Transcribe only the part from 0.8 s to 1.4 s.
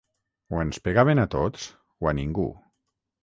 pegaven a